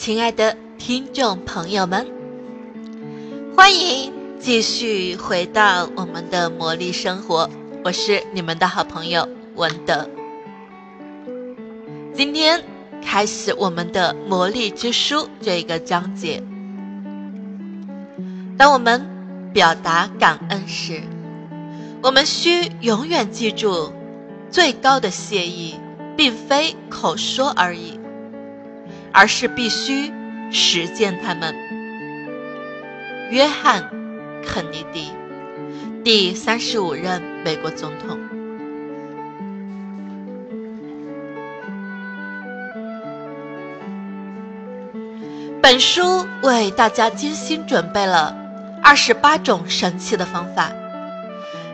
[0.00, 2.06] 亲爱的听众朋友们，
[3.54, 7.50] 欢迎继续回到我们的魔力生活。
[7.84, 10.08] 我是你们的好朋友文德。
[12.14, 12.64] 今天
[13.04, 16.42] 开始我们的魔力之书这个章节。
[18.56, 19.06] 当我们
[19.52, 21.02] 表达感恩时，
[22.02, 23.92] 我们需永远记住，
[24.50, 25.78] 最高的谢意
[26.16, 27.99] 并非口说而已，
[29.12, 30.12] 而是必须
[30.50, 31.54] 实践它们。
[33.30, 33.82] 约翰·
[34.46, 35.10] 肯尼迪，
[36.02, 38.18] 第三十五任美国总统。
[45.62, 48.36] 本书为大家精心准备了。
[48.82, 50.72] 二十八种神奇的方法，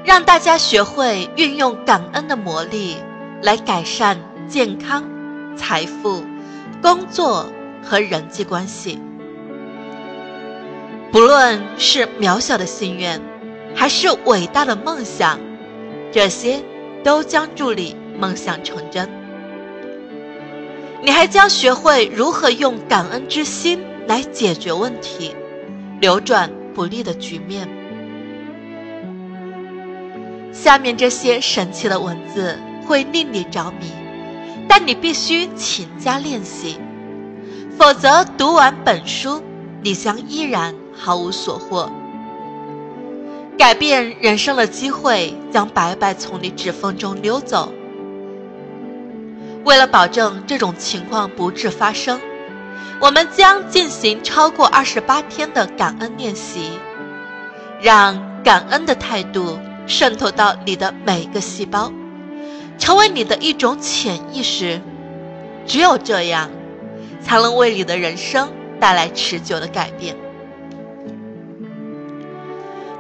[0.05, 2.97] 让大家学会运用感恩的魔力
[3.43, 4.19] 来改善
[4.49, 5.05] 健康、
[5.57, 6.25] 财富、
[6.87, 7.51] 工作
[7.83, 9.01] 和人际关系。
[11.11, 13.21] 不论是渺小的心愿，
[13.75, 15.41] 还是伟大的梦想，
[16.13, 16.63] 这些
[17.03, 19.11] 都将助力梦想成真。
[21.03, 25.35] 你还将学会如何用感恩之心来解决问题，
[26.01, 26.49] 扭转。
[26.73, 27.67] 不利的局面。
[30.53, 33.91] 下面这些神奇的文字会令你着迷，
[34.69, 36.79] 但你必须勤加练习，
[37.79, 39.43] 否则读完本书，
[39.83, 41.91] 你将依然毫无所获。
[43.59, 47.73] 改变人生的机会将白白从你指缝中溜走。
[49.65, 52.21] 为了保证这种情况不致发生。
[52.99, 56.71] 我们将进行超过二十八天的感恩练习，
[57.83, 61.93] 让感恩的态度渗透到你的每个细胞，
[62.79, 64.81] 成为你的一种潜意识。
[65.67, 66.51] 只有这样，
[67.23, 70.17] 才能为你的人生带来持久的改变。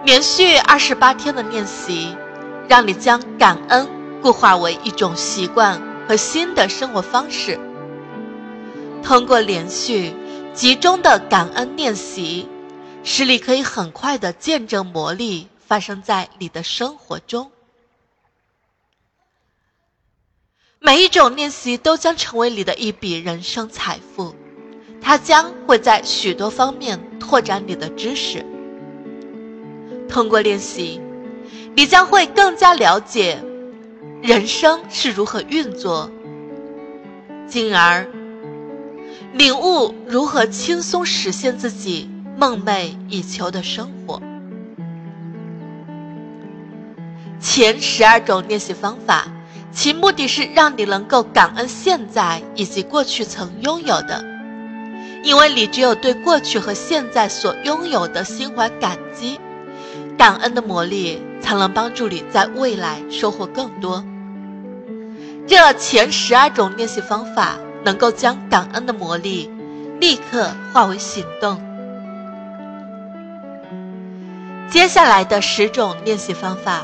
[0.04, 2.14] 连续二十八天的练习，
[2.68, 3.88] 让你将感恩
[4.22, 7.58] 固化为一种习惯和新的生活方式。
[9.02, 10.14] 通过连续、
[10.52, 12.48] 集中的感恩练习，
[13.04, 17.50] 使你可以很快的见证魔力发生在你的生活中。
[20.78, 24.34] 每一种练习都将成为你的一笔人生财富，
[25.00, 28.44] 它将会在许多方面拓展你的知识。
[30.08, 31.00] 通过练习，
[31.74, 33.42] 你将会更加了解
[34.22, 36.10] 人生是如何运作，
[37.48, 38.06] 进而。
[39.32, 42.08] 领悟如何轻松实现自己
[42.38, 44.22] 梦寐以求的生活。
[47.40, 49.26] 前十二种练习方法，
[49.76, 54.24] 其目的是让你能够感恩现在以及过去曾拥有的，
[55.22, 59.38] 因为你只有对过去和现在所拥有的心怀感激，
[60.16, 64.02] 感恩的魔力才能帮助你在未来收获更多。
[65.46, 67.58] 这前十二种练习方法。
[67.84, 69.48] 能够将感恩的魔力
[70.00, 71.62] 立刻化为行动。
[74.68, 76.82] 接下来的十种练习方法，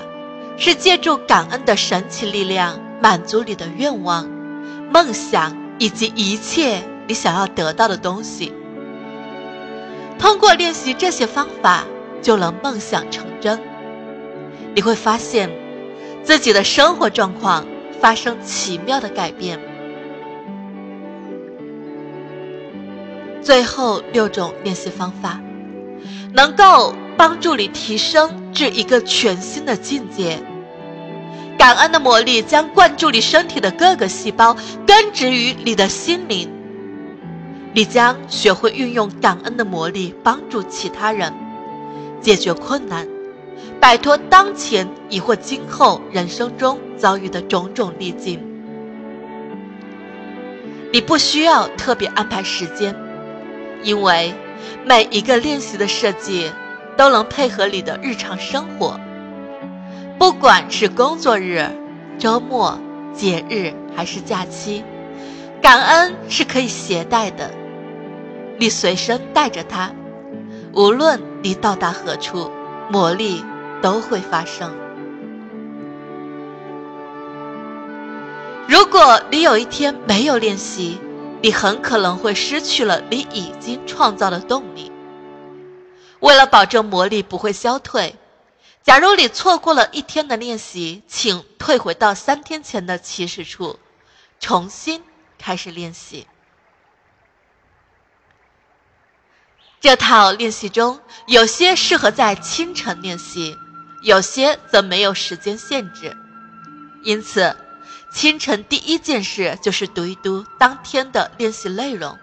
[0.57, 4.31] 是借助感恩的神奇力量，满足你的愿望、
[4.93, 8.53] 梦想以及一切你想要得到的东西。
[10.21, 11.85] 通过练习这些方法，
[12.23, 13.61] 就能梦想成真。
[14.75, 15.51] 你会发现，
[16.23, 17.67] 自己的生活状况
[18.01, 19.59] 发生奇妙的改变。
[23.43, 25.41] 最后六种练习方法，
[26.33, 30.39] 能够帮助你提升至一个全新的境界。
[31.59, 36.51] 感恩的魔力将灌注你身体的各个细胞，根植于你的心灵。
[37.73, 41.33] 你将学会运用感恩的魔力帮助其他人，
[42.21, 43.07] 解决困难，
[43.81, 48.41] 摆脱当前亦或今后人生中遭遇的种种逆境。
[50.93, 52.95] 你不需要特别安排时间。
[53.85, 54.33] 因为
[54.85, 56.49] 每一个练习的设计
[56.97, 59.01] 都能配合你的日常生活，
[60.23, 61.69] 不管是工作日、
[62.17, 62.79] 周末、
[63.13, 64.85] 节日还是假期，
[65.61, 67.51] 感恩是可以携带的。
[68.57, 69.91] 你随身带着它，
[70.75, 72.53] 无论你到达何处，
[72.89, 73.45] 魔力
[73.83, 74.73] 都会发生。
[78.69, 81.01] 如果你有一天没有练习，
[81.41, 84.93] 你很可能会失去了你已经创造的动力。
[86.21, 88.15] 为了保证魔力不会消退，
[88.83, 93.79] 假如你错过了一天的练习，请退回到三天前的起始处，
[94.41, 95.03] 重新
[95.39, 96.27] 开始练习。
[99.81, 103.57] 这套练习中，有些适合在清晨练习，
[104.03, 106.17] 有些则没有时间限制。
[107.05, 107.57] 因此，
[108.13, 112.19] 清晨第一件事就是读一读当天的练习内容。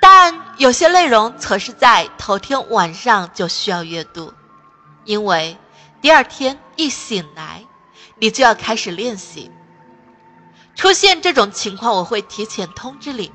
[0.00, 4.32] 但有些内容则是在头天晚上就需要阅读，
[5.06, 5.56] 因为
[6.02, 7.64] 第二天一醒来，
[8.18, 9.50] 你就要开始练习。
[10.74, 13.32] 出现这种情况，我会提前通知你。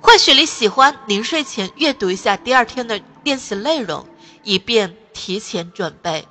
[0.00, 4.06] 或许你喜欢临睡前阅读一下第二天的练习内容，
[4.44, 6.28] 以便提前准备。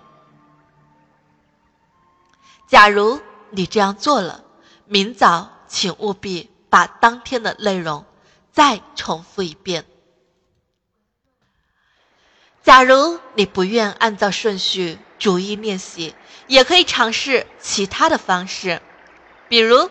[2.67, 3.19] 假如
[3.49, 4.43] 你这样做了，
[4.85, 8.05] 明早请务必把当天的内容
[8.51, 9.85] 再重复一遍。
[12.63, 16.13] 假如你不愿按照顺序逐一练习，
[16.47, 18.81] 也可以尝试其他的方式，
[19.49, 19.89] 比如。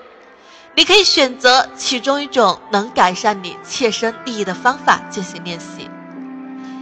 [0.77, 5.91] 你可以选择其中一种能改善你切身利益的方法进行练习，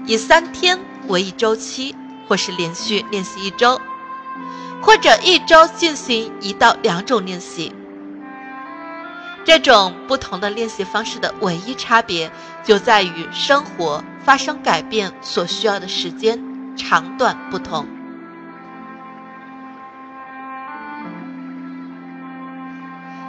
[0.05, 1.97] 以三天为一周期，
[2.29, 3.81] 或是连续练习一周，
[4.83, 7.75] 或者一周进行一到两种练习。
[9.49, 12.31] 这种不同的练习方式的唯一差别
[12.63, 16.39] 就在于生活发生改变所需要的时间
[16.77, 17.87] 长短不同。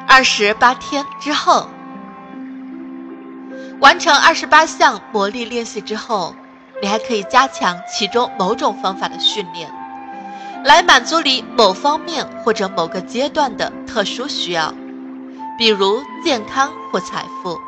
[0.06, 1.70] 二十八天之后，
[3.80, 6.36] 完成二十八项魔力练习之后，
[6.82, 9.72] 你还可以加强其中某种方法的训练，
[10.66, 14.74] 来满足你某方面或者某个阶段的特殊需要，
[15.60, 17.60] 比如健康或财富，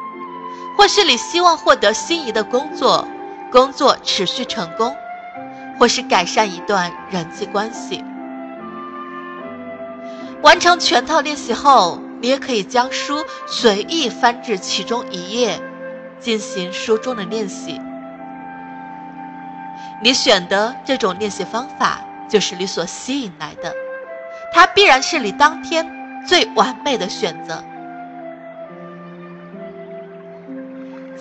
[0.78, 3.06] 或是你希望获得心仪的工作，
[3.52, 4.96] 工作持续成功，
[5.78, 8.04] 或是改善一段人际关系。
[10.42, 12.00] 完成全套练习后。
[12.22, 15.60] 你也可以将书随意翻至其中一页，
[16.20, 17.82] 进行书中的练习。
[20.04, 22.00] 你选的这种练习方法
[22.30, 23.74] 就是你所吸引来的，
[24.54, 27.64] 它必然是你当天最完美的选择。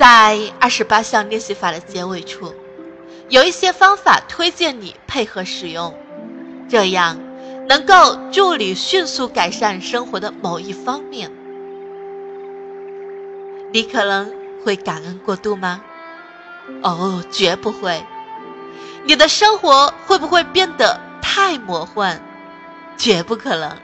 [0.01, 2.55] 在二十八项练习法的结尾处，
[3.29, 5.95] 有一些方法推荐你配合使用，
[6.71, 7.19] 这样。
[7.69, 11.31] 能够助你迅速改善生活的某一方面，
[13.75, 14.33] 你可能
[14.65, 15.83] 会感恩过度吗？
[16.83, 18.03] 哦，绝不会。
[19.05, 22.19] 你的生活会不会变得太魔幻？
[22.97, 23.77] 绝不可能。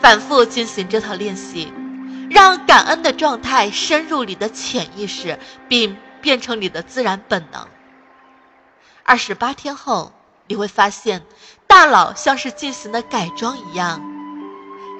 [0.00, 1.72] 反复进行这套练习，
[2.32, 5.38] 让感恩的状态深入你的潜意识，
[5.68, 7.68] 并变成你的自然本能。
[9.04, 10.12] 二十八天后。
[10.48, 11.22] 你会发现，
[11.66, 14.02] 大脑像是进行了改装一样，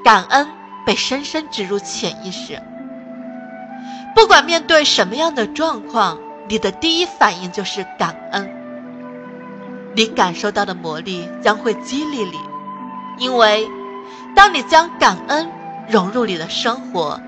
[0.02, 0.48] 感恩
[0.86, 2.62] 被深深植入潜意识。
[4.14, 6.18] 不管面对什么样的状况，
[6.48, 8.48] 你的第一反应就是感恩。
[9.94, 12.40] 你感受到的魔力将会激励你，
[13.18, 13.68] 因为
[14.34, 15.50] 当你将感恩
[15.88, 17.20] 融入你的生活，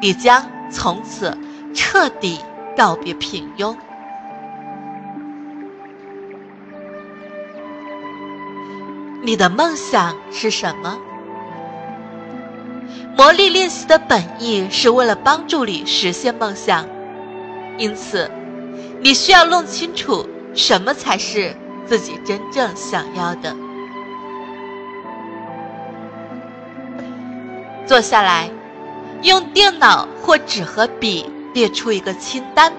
[0.00, 1.36] 你将从此
[1.74, 2.40] 彻底
[2.76, 3.76] 告别平庸。
[9.22, 10.98] 你的梦想是什么？
[13.16, 16.84] 魔力练习的本意是为了帮助你实现梦想，
[17.78, 18.30] 因此，
[19.00, 21.56] 你需要弄清楚什么才是
[21.86, 23.56] 自己真正想要的。
[27.86, 28.50] 坐下来，
[29.22, 32.72] 用电脑或纸和笔列出一个清单，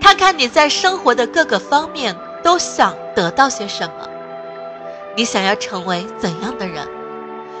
[0.00, 4.08] 看看你在生活的各个方面都想得到些什么。
[5.16, 6.86] 你想要成为怎样的人？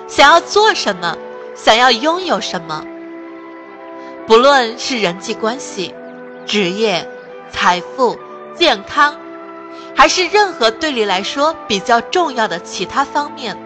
[0.06, 1.16] 想要做什么？
[1.54, 2.84] 想要拥有什么？
[4.26, 5.94] 不论是人际关系、
[6.46, 7.06] 职业、
[7.50, 8.18] 财富、
[8.54, 9.16] 健康，
[9.94, 13.56] 还是任何对你来说比较重要的其他方面，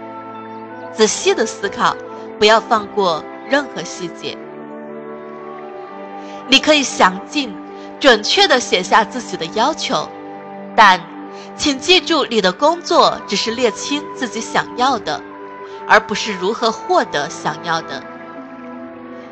[0.93, 1.97] 仔细的思考，
[2.43, 4.37] 不要放过任何细节。
[6.49, 7.55] 你可以详尽、
[8.01, 10.09] 准确的写下自己的要求，
[10.75, 11.01] 但。
[11.55, 15.23] 请记住，你的工作只是列清自己想要的，
[15.87, 18.03] 而不是如何获得想要的。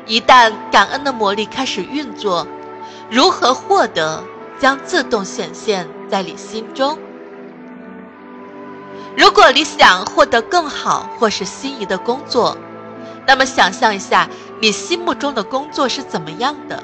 [0.05, 2.47] 一旦感恩的魔力开始运作，
[3.09, 4.23] 如何获得
[4.57, 6.97] 将自动显现在你心中。
[9.17, 12.55] 如果你想获得更好或是心仪的工作，
[13.27, 14.27] 那么想象一下
[14.59, 16.83] 你心目中的工作是怎么样的，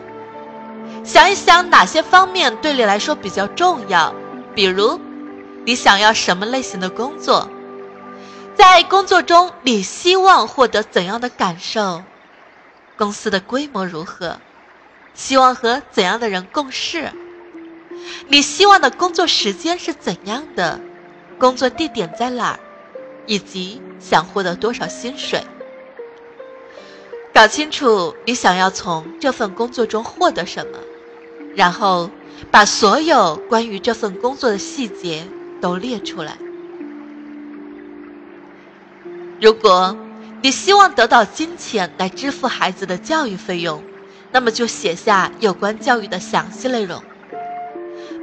[1.03, 4.13] 想一想哪些方面对你来说比较重要，
[4.55, 4.99] 比如。
[5.65, 7.49] 你想要什么类型的工作？
[8.55, 12.01] 在工作中，你希望获得怎样的感受？
[12.97, 14.39] 公司的规模如何？
[15.13, 17.11] 希望和怎样的人共事？
[18.29, 20.79] 你希望的工作时间是怎样的？
[21.37, 22.59] 工作地点在哪儿？
[23.25, 25.43] 以及想获得多少薪水？
[27.37, 30.79] 搞清楚你想要从这份工作中获得什么，
[31.55, 32.09] 然后
[32.49, 35.23] 把所有关于这份工作的细节
[35.61, 36.35] 都列出来。
[39.39, 39.95] 如果
[40.41, 43.83] 你希望得到金钱来支付孩子的教育费用，
[44.31, 47.03] 那么就写下有关教育的详细内容，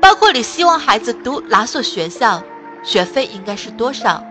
[0.03, 2.43] 包括你希望孩子读哪所学校，
[2.83, 4.25] 学费应该是多少。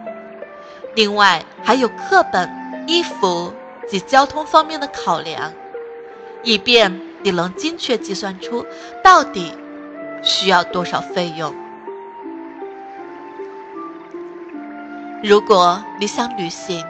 [0.94, 3.54] 另外还有课本、衣服
[3.90, 5.54] 及交通方面的考量，
[6.44, 8.66] 以便你能精确计算出
[9.04, 9.54] 到底
[10.24, 11.54] 需要多少费用。
[15.24, 16.86] 如果你想旅行，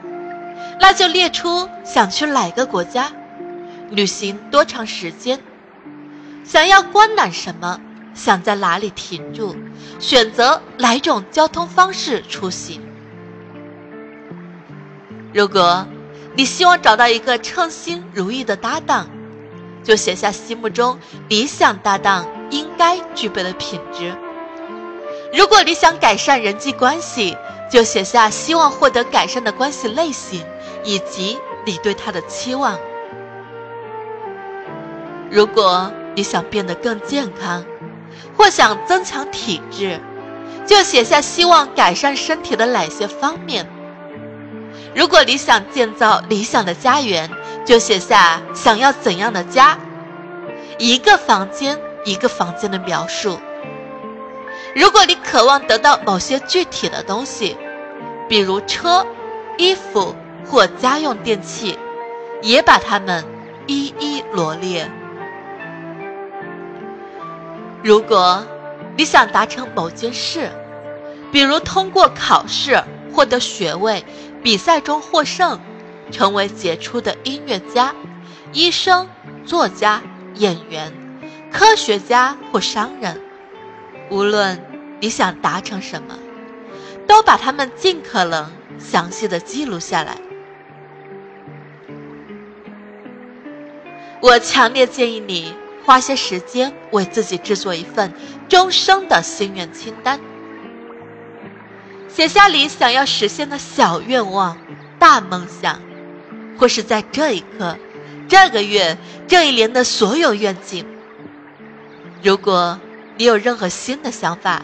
[0.80, 3.12] 那就列出想去哪个国家，
[3.92, 5.40] 旅行多长时间，
[6.44, 7.80] 想要观览什么，
[8.16, 9.56] 想在哪里停住，
[10.00, 12.82] 选择哪种交通方式出行。
[15.32, 15.86] 如果
[16.36, 19.08] 你希望找到一个称心如意的搭档，
[19.84, 20.98] 就写下心目中
[21.30, 24.16] 理想搭档应该具备的品质。
[25.34, 27.38] 如果你想改善人际关系，
[27.72, 30.44] 就写下希望获得改善的关系类型
[30.84, 32.78] 以及你对他的期望。
[35.30, 37.66] 如果你想变得更健康，
[38.38, 40.00] 或想增强体质，
[40.66, 43.68] 就写下希望改善身体的哪些方面。
[44.96, 47.30] 如果你想建造理想的家园，
[47.66, 49.78] 就写下想要怎样的家，
[50.78, 53.40] 一个房间一个房间的描述。
[54.76, 57.58] 如果你渴望得到某些具体的东西，
[58.30, 59.06] 比如车、
[59.58, 61.78] 衣服或家用电器，
[62.42, 63.24] 也把它们
[63.66, 64.90] 一一罗列。
[67.82, 68.46] 如果
[68.96, 70.52] 你想达成某件事，
[71.32, 74.06] 比如通过考试获得学位。
[74.44, 75.58] 比赛中获胜，
[76.12, 77.96] 成为杰出的音乐家、
[78.52, 79.08] 医生、
[79.46, 80.02] 作家、
[80.36, 80.92] 演员、
[81.50, 83.22] 科学家或商人。
[84.12, 84.62] 无论
[85.00, 86.20] 你想达成什么，
[87.08, 90.18] 都把它们尽可能详细的记录下来。
[94.22, 98.14] 我强烈建议你花些时间为自己制作一份
[98.50, 100.20] 终生的心愿清单。
[102.16, 104.56] 写下你想要实现的小愿望、
[105.00, 105.82] 大梦想，
[106.60, 107.76] 或是在这一刻、
[108.30, 108.96] 这个月、
[109.28, 110.86] 这一年的所有愿景。
[112.22, 112.80] 如果
[113.18, 114.62] 你有任何新的想法，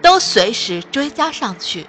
[0.00, 1.86] 都随时追加上去。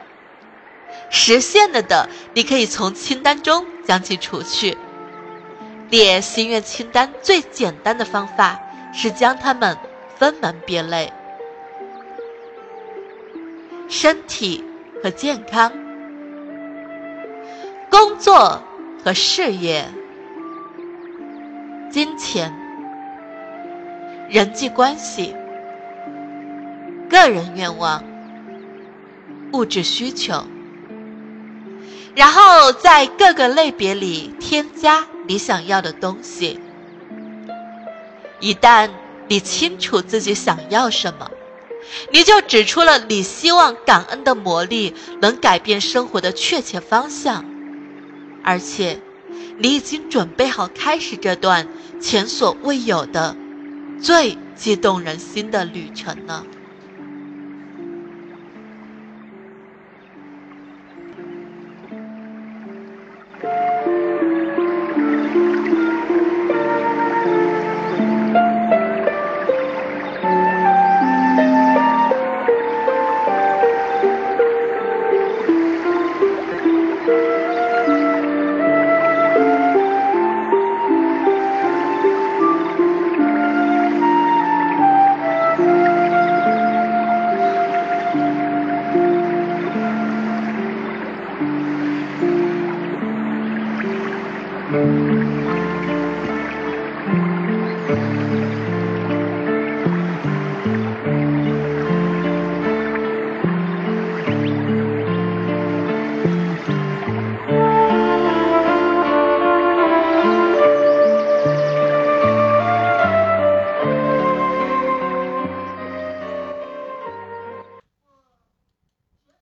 [1.11, 4.75] 实现了的，你可以从清单中将其除去。
[5.91, 8.59] 列心愿清单最简单的方法
[8.91, 9.77] 是将它们
[10.17, 11.13] 分门别类：
[13.87, 14.63] 身体。
[15.03, 15.69] 和健康，
[17.91, 18.63] 工作
[19.03, 19.83] 和事业，
[21.91, 22.53] 金钱，
[24.29, 25.35] 人际关系，
[27.09, 28.01] 个人愿望，
[29.51, 30.45] 物质需求，
[32.15, 36.61] 然后在各个类别里添加你想要的东西。
[38.39, 38.89] 一旦
[39.27, 41.29] 你清楚自己想要什么。
[42.11, 47.45] 你就指出了你希望感恩的魔力能改变生活的确切方向，
[48.43, 48.99] 而且，
[49.57, 51.67] 你已经准备好开始这段
[51.99, 53.35] 前所未有的、
[54.01, 56.45] 最激动人心的旅程了。